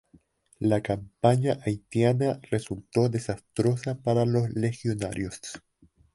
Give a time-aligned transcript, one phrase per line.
[0.59, 5.39] La campaña haitiana resultó desastrosa para los legionarios.